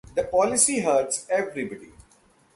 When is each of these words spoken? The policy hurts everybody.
The 0.15 0.23
policy 0.23 0.79
hurts 0.79 1.27
everybody. 1.29 1.91